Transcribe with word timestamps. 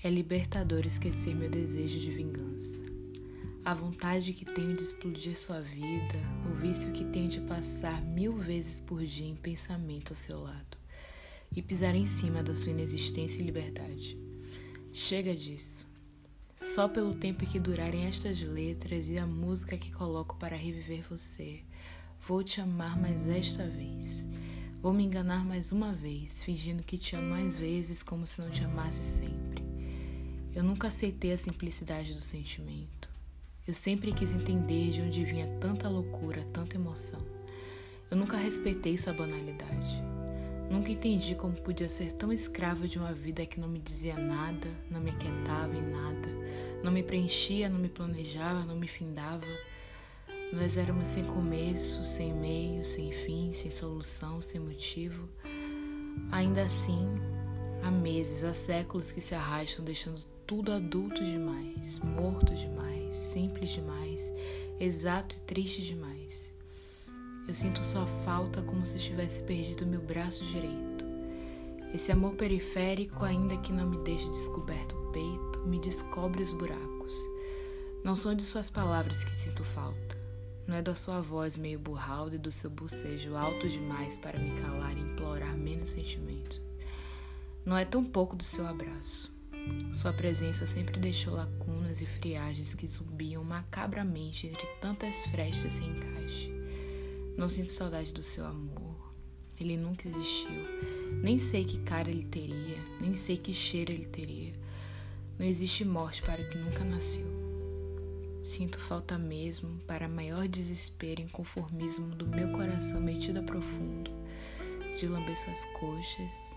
É 0.00 0.08
libertador 0.08 0.86
esquecer 0.86 1.34
meu 1.34 1.50
desejo 1.50 1.98
de 1.98 2.12
vingança. 2.12 2.80
A 3.64 3.74
vontade 3.74 4.32
que 4.32 4.44
tenho 4.44 4.76
de 4.76 4.84
explodir 4.84 5.36
sua 5.36 5.60
vida, 5.60 6.20
o 6.48 6.54
vício 6.54 6.92
que 6.92 7.04
tenho 7.04 7.28
de 7.28 7.40
passar 7.40 8.00
mil 8.00 8.36
vezes 8.38 8.80
por 8.80 9.04
dia 9.04 9.26
em 9.26 9.34
pensamento 9.34 10.12
ao 10.12 10.16
seu 10.16 10.40
lado 10.40 10.78
e 11.50 11.60
pisar 11.60 11.96
em 11.96 12.06
cima 12.06 12.44
da 12.44 12.54
sua 12.54 12.70
inexistência 12.70 13.40
e 13.40 13.44
liberdade. 13.44 14.16
Chega 14.92 15.34
disso. 15.34 15.88
Só 16.54 16.86
pelo 16.86 17.16
tempo 17.16 17.44
que 17.44 17.58
durarem 17.58 18.06
estas 18.06 18.40
letras 18.40 19.08
e 19.08 19.18
a 19.18 19.26
música 19.26 19.76
que 19.76 19.90
coloco 19.90 20.36
para 20.36 20.54
reviver 20.54 21.02
você, 21.10 21.58
vou 22.24 22.44
te 22.44 22.60
amar 22.60 22.96
mais 22.96 23.26
esta 23.26 23.66
vez. 23.66 24.28
Vou 24.80 24.92
me 24.92 25.02
enganar 25.02 25.44
mais 25.44 25.72
uma 25.72 25.92
vez, 25.92 26.44
fingindo 26.44 26.84
que 26.84 26.96
te 26.96 27.16
amo 27.16 27.30
mais 27.30 27.58
vezes 27.58 28.00
como 28.00 28.24
se 28.24 28.40
não 28.40 28.48
te 28.48 28.62
amasse 28.62 29.02
sempre. 29.02 29.47
Eu 30.58 30.64
nunca 30.64 30.88
aceitei 30.88 31.32
a 31.32 31.38
simplicidade 31.38 32.12
do 32.12 32.20
sentimento. 32.20 33.08
Eu 33.64 33.72
sempre 33.72 34.10
quis 34.12 34.34
entender 34.34 34.90
de 34.90 35.00
onde 35.00 35.24
vinha 35.24 35.46
tanta 35.60 35.88
loucura, 35.88 36.44
tanta 36.52 36.74
emoção. 36.74 37.24
Eu 38.10 38.16
nunca 38.16 38.36
respeitei 38.36 38.98
sua 38.98 39.12
banalidade. 39.12 40.02
Nunca 40.68 40.90
entendi 40.90 41.36
como 41.36 41.54
podia 41.54 41.88
ser 41.88 42.10
tão 42.10 42.32
escrava 42.32 42.88
de 42.88 42.98
uma 42.98 43.12
vida 43.12 43.46
que 43.46 43.60
não 43.60 43.68
me 43.68 43.78
dizia 43.78 44.16
nada, 44.16 44.66
não 44.90 45.00
me 45.00 45.10
aquietava 45.10 45.76
em 45.76 45.90
nada, 45.92 46.28
não 46.82 46.90
me 46.90 47.04
preenchia, 47.04 47.68
não 47.68 47.78
me 47.78 47.88
planejava, 47.88 48.64
não 48.64 48.74
me 48.74 48.88
findava. 48.88 49.46
Nós 50.52 50.76
éramos 50.76 51.06
sem 51.06 51.22
começo, 51.22 52.04
sem 52.04 52.32
meio, 52.34 52.84
sem 52.84 53.12
fim, 53.12 53.52
sem 53.52 53.70
solução, 53.70 54.42
sem 54.42 54.60
motivo. 54.60 55.28
Ainda 56.32 56.62
assim, 56.62 57.06
há 57.88 57.90
meses, 57.90 58.44
há 58.44 58.52
séculos 58.52 59.10
que 59.10 59.20
se 59.20 59.34
arrastam, 59.34 59.82
deixando 59.82 60.20
tudo 60.46 60.72
adulto 60.72 61.24
demais, 61.24 61.98
morto 62.00 62.54
demais, 62.54 63.14
simples 63.14 63.70
demais, 63.70 64.30
exato 64.78 65.34
e 65.36 65.40
triste 65.40 65.82
demais. 65.82 66.52
Eu 67.46 67.54
sinto 67.54 67.82
sua 67.82 68.06
falta 68.26 68.60
como 68.60 68.84
se 68.84 68.98
tivesse 68.98 69.42
perdido 69.42 69.86
meu 69.86 70.02
braço 70.02 70.44
direito. 70.44 71.06
Esse 71.94 72.12
amor 72.12 72.34
periférico, 72.34 73.24
ainda 73.24 73.56
que 73.56 73.72
não 73.72 73.88
me 73.88 73.96
deixe 74.04 74.28
descoberto 74.28 74.94
o 74.94 75.12
peito, 75.12 75.60
me 75.66 75.80
descobre 75.80 76.42
os 76.42 76.52
buracos. 76.52 77.16
Não 78.04 78.14
são 78.14 78.34
de 78.34 78.42
suas 78.42 78.68
palavras 78.68 79.24
que 79.24 79.34
sinto 79.40 79.64
falta. 79.64 80.18
Não 80.66 80.76
é 80.76 80.82
da 80.82 80.94
sua 80.94 81.22
voz 81.22 81.56
meio 81.56 81.78
burralda 81.78 82.36
e 82.36 82.38
do 82.38 82.52
seu 82.52 82.68
bocejo 82.68 83.34
alto 83.34 83.66
demais 83.66 84.18
para 84.18 84.38
me 84.38 84.60
calar 84.60 84.94
e 84.94 85.00
implorar 85.00 85.56
menos 85.56 85.88
sentimento. 85.88 86.67
Não 87.68 87.76
é 87.76 87.84
tão 87.84 88.02
pouco 88.02 88.34
do 88.34 88.42
seu 88.42 88.66
abraço. 88.66 89.30
Sua 89.92 90.10
presença 90.10 90.66
sempre 90.66 90.98
deixou 90.98 91.34
lacunas 91.34 92.00
e 92.00 92.06
friagens 92.06 92.72
que 92.72 92.88
subiam 92.88 93.44
macabramente 93.44 94.46
entre 94.46 94.66
tantas 94.80 95.26
frestas 95.26 95.74
sem 95.74 95.90
encaixe. 95.90 96.50
Não 97.36 97.50
sinto 97.50 97.70
saudade 97.70 98.10
do 98.14 98.22
seu 98.22 98.46
amor. 98.46 99.12
Ele 99.60 99.76
nunca 99.76 100.08
existiu. 100.08 100.64
Nem 101.22 101.38
sei 101.38 101.62
que 101.62 101.78
cara 101.80 102.10
ele 102.10 102.22
teria, 102.22 102.78
nem 103.02 103.14
sei 103.16 103.36
que 103.36 103.52
cheiro 103.52 103.92
ele 103.92 104.06
teria. 104.06 104.54
Não 105.38 105.44
existe 105.44 105.84
morte 105.84 106.22
para 106.22 106.40
o 106.40 106.48
que 106.48 106.56
nunca 106.56 106.82
nasceu. 106.82 107.26
Sinto 108.42 108.80
falta 108.80 109.18
mesmo, 109.18 109.78
para 109.86 110.08
maior 110.08 110.48
desespero 110.48 111.20
e 111.20 111.24
inconformismo 111.24 112.14
do 112.14 112.26
meu 112.26 112.50
coração 112.50 112.98
metido 112.98 113.40
a 113.40 113.42
profundo, 113.42 114.10
de 114.98 115.06
lamber 115.06 115.36
suas 115.36 115.66
coxas, 115.78 116.56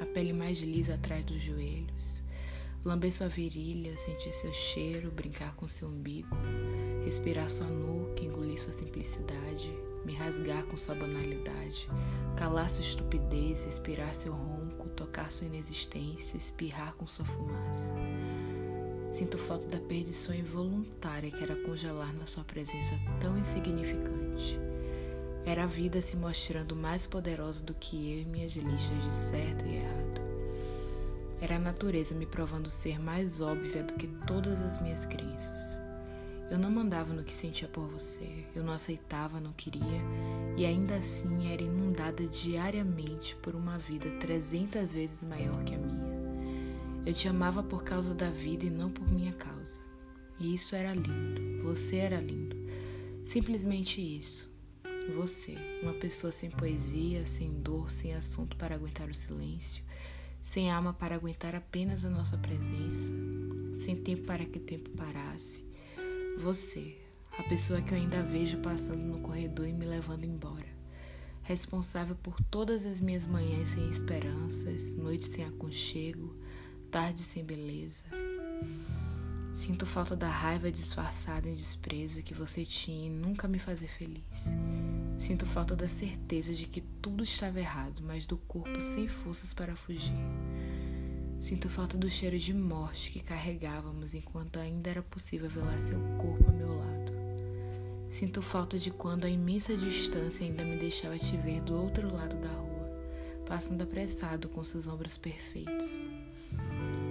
a 0.00 0.06
pele 0.06 0.32
mais 0.32 0.58
lisa 0.58 0.94
atrás 0.94 1.24
dos 1.24 1.40
joelhos, 1.40 2.22
Lamber 2.84 3.12
sua 3.12 3.28
virilha, 3.28 3.96
sentir 3.98 4.32
seu 4.32 4.52
cheiro, 4.52 5.10
brincar 5.10 5.54
com 5.56 5.66
seu 5.66 5.88
umbigo, 5.88 6.34
respirar 7.04 7.50
sua 7.50 7.66
nuca, 7.66 8.24
engolir 8.24 8.58
sua 8.58 8.72
simplicidade, 8.72 9.76
me 10.04 10.14
rasgar 10.14 10.64
com 10.64 10.76
sua 10.78 10.94
banalidade, 10.94 11.88
calar 12.36 12.70
sua 12.70 12.82
estupidez, 12.82 13.64
respirar 13.64 14.14
seu 14.14 14.32
ronco, 14.32 14.88
tocar 14.90 15.32
sua 15.32 15.48
inexistência, 15.48 16.38
espirrar 16.38 16.94
com 16.94 17.06
sua 17.06 17.26
fumaça. 17.26 17.92
Sinto 19.10 19.36
falta 19.36 19.66
da 19.66 19.80
perdição 19.80 20.34
involuntária 20.34 21.30
que 21.30 21.42
era 21.42 21.56
congelar 21.56 22.14
na 22.14 22.26
sua 22.26 22.44
presença 22.44 22.94
tão 23.20 23.36
insignificante. 23.36 24.67
Era 25.48 25.64
a 25.64 25.66
vida 25.66 26.02
se 26.02 26.14
mostrando 26.14 26.76
mais 26.76 27.06
poderosa 27.06 27.64
do 27.64 27.72
que 27.72 28.12
eu 28.12 28.20
e 28.20 28.24
minhas 28.26 28.52
listas 28.52 29.02
de 29.02 29.14
certo 29.14 29.64
e 29.64 29.76
errado. 29.76 30.20
Era 31.40 31.56
a 31.56 31.58
natureza 31.58 32.14
me 32.14 32.26
provando 32.26 32.68
ser 32.68 33.00
mais 33.00 33.40
óbvia 33.40 33.82
do 33.82 33.94
que 33.94 34.08
todas 34.26 34.60
as 34.60 34.78
minhas 34.78 35.06
crenças. 35.06 35.80
Eu 36.50 36.58
não 36.58 36.70
mandava 36.70 37.14
no 37.14 37.24
que 37.24 37.32
sentia 37.32 37.66
por 37.66 37.88
você, 37.88 38.44
eu 38.54 38.62
não 38.62 38.74
aceitava, 38.74 39.40
não 39.40 39.54
queria, 39.54 40.02
e 40.54 40.66
ainda 40.66 40.96
assim 40.96 41.50
era 41.50 41.62
inundada 41.62 42.28
diariamente 42.28 43.34
por 43.36 43.54
uma 43.54 43.78
vida 43.78 44.10
trezentas 44.20 44.92
vezes 44.92 45.24
maior 45.24 45.64
que 45.64 45.74
a 45.74 45.78
minha. 45.78 46.12
Eu 47.06 47.14
te 47.14 47.26
amava 47.26 47.62
por 47.62 47.82
causa 47.84 48.12
da 48.12 48.28
vida 48.28 48.66
e 48.66 48.70
não 48.70 48.90
por 48.90 49.10
minha 49.10 49.32
causa. 49.32 49.80
E 50.38 50.52
isso 50.52 50.76
era 50.76 50.92
lindo, 50.92 51.62
você 51.62 51.96
era 51.96 52.20
lindo. 52.20 52.54
Simplesmente 53.24 53.98
isso. 53.98 54.57
Você, 55.16 55.56
uma 55.82 55.94
pessoa 55.94 56.30
sem 56.30 56.50
poesia, 56.50 57.24
sem 57.26 57.50
dor, 57.60 57.90
sem 57.90 58.14
assunto 58.14 58.56
para 58.56 58.74
aguentar 58.74 59.08
o 59.08 59.14
silêncio 59.14 59.82
sem 60.42 60.70
alma 60.70 60.94
para 60.94 61.14
aguentar 61.14 61.54
apenas 61.54 62.06
a 62.06 62.10
nossa 62.10 62.38
presença, 62.38 63.14
sem 63.76 63.96
tempo 63.96 64.22
para 64.22 64.44
que 64.44 64.58
o 64.58 64.62
tempo 64.62 64.88
parasse. 64.90 65.62
Você, 66.38 66.96
a 67.38 67.42
pessoa 67.42 67.82
que 67.82 67.92
eu 67.92 67.98
ainda 67.98 68.22
vejo 68.22 68.58
passando 68.58 69.02
no 69.02 69.20
corredor 69.20 69.68
e 69.68 69.72
me 69.72 69.84
levando 69.84 70.24
embora, 70.24 70.68
responsável 71.42 72.16
por 72.22 72.40
todas 72.44 72.86
as 72.86 73.00
minhas 73.00 73.26
manhãs 73.26 73.68
sem 73.68 73.88
esperanças, 73.90 74.94
noites 74.94 75.28
sem 75.28 75.44
aconchego, 75.44 76.34
tardes 76.90 77.26
sem 77.26 77.44
beleza. 77.44 78.04
Sinto 79.58 79.84
falta 79.84 80.14
da 80.14 80.28
raiva 80.28 80.70
disfarçada 80.70 81.48
em 81.48 81.54
desprezo 81.56 82.22
que 82.22 82.32
você 82.32 82.64
tinha 82.64 83.08
em 83.08 83.10
nunca 83.10 83.48
me 83.48 83.58
fazer 83.58 83.88
feliz. 83.88 84.54
Sinto 85.18 85.44
falta 85.46 85.74
da 85.74 85.88
certeza 85.88 86.54
de 86.54 86.64
que 86.64 86.80
tudo 86.80 87.24
estava 87.24 87.58
errado, 87.58 88.00
mas 88.00 88.24
do 88.24 88.36
corpo 88.36 88.80
sem 88.80 89.08
forças 89.08 89.52
para 89.52 89.74
fugir. 89.74 90.14
Sinto 91.40 91.68
falta 91.68 91.98
do 91.98 92.08
cheiro 92.08 92.38
de 92.38 92.54
morte 92.54 93.10
que 93.10 93.18
carregávamos 93.18 94.14
enquanto 94.14 94.60
ainda 94.60 94.90
era 94.90 95.02
possível 95.02 95.50
velar 95.50 95.80
seu 95.80 95.98
corpo 96.18 96.44
ao 96.46 96.56
meu 96.56 96.78
lado. 96.78 97.12
Sinto 98.12 98.40
falta 98.40 98.78
de 98.78 98.92
quando 98.92 99.24
a 99.24 99.28
imensa 99.28 99.76
distância 99.76 100.46
ainda 100.46 100.64
me 100.64 100.76
deixava 100.76 101.18
te 101.18 101.36
ver 101.36 101.62
do 101.62 101.74
outro 101.74 102.14
lado 102.14 102.36
da 102.36 102.48
rua, 102.48 102.88
passando 103.44 103.82
apressado 103.82 104.48
com 104.48 104.62
seus 104.62 104.86
ombros 104.86 105.18
perfeitos. 105.18 106.04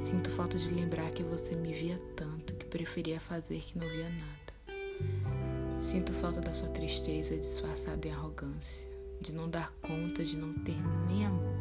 Sinto 0.07 0.31
falta 0.31 0.57
de 0.57 0.73
lembrar 0.73 1.09
que 1.09 1.21
você 1.21 1.53
me 1.53 1.73
via 1.73 1.99
tanto 2.15 2.53
que 2.53 2.65
preferia 2.65 3.19
fazer 3.19 3.59
que 3.59 3.77
não 3.77 3.85
via 3.89 4.09
nada. 4.09 5.81
Sinto 5.81 6.13
falta 6.13 6.39
da 6.39 6.53
sua 6.53 6.69
tristeza 6.69 7.35
disfarçada 7.35 8.07
em 8.07 8.11
arrogância, 8.11 8.87
de 9.19 9.35
não 9.35 9.49
dar 9.49 9.69
conta 9.81 10.23
de 10.23 10.37
não 10.37 10.53
ter 10.63 10.77
nem 11.09 11.25
amor, 11.25 11.57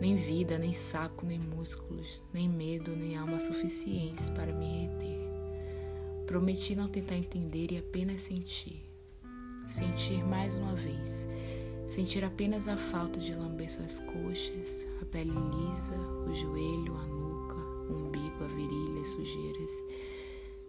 nem 0.00 0.16
vida, 0.16 0.56
nem 0.56 0.72
saco, 0.72 1.26
nem 1.26 1.38
músculos, 1.38 2.22
nem 2.32 2.48
medo, 2.48 2.96
nem 2.96 3.18
alma 3.18 3.38
suficientes 3.38 4.30
para 4.30 4.50
me 4.50 4.86
reter. 4.86 5.20
Prometi 6.26 6.74
não 6.74 6.88
tentar 6.88 7.16
entender 7.16 7.70
e 7.70 7.76
apenas 7.76 8.22
sentir. 8.22 8.82
Sentir 9.68 10.24
mais 10.24 10.56
uma 10.56 10.74
vez. 10.74 11.28
Sentir 11.86 12.24
apenas 12.24 12.66
a 12.66 12.78
falta 12.78 13.20
de 13.20 13.34
lamber 13.34 13.70
suas 13.70 13.98
coxas, 13.98 14.86
a 15.02 15.04
pele 15.04 15.32
lisa, 15.32 15.98
o 16.26 16.34
joelho, 16.34 16.96
a 16.96 17.23
umbigo, 17.88 18.44
a 18.44 18.48
virilha, 18.48 19.00
as 19.00 19.08
sujeiras. 19.08 19.70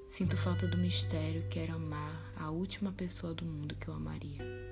Sinto 0.07 0.37
falta 0.37 0.67
do 0.67 0.77
mistério 0.77 1.43
que 1.49 1.59
era 1.59 1.73
amar 1.73 2.33
a 2.37 2.49
última 2.49 2.91
pessoa 2.91 3.33
do 3.33 3.45
mundo 3.45 3.75
que 3.75 3.87
eu 3.87 3.93
amaria. 3.93 4.64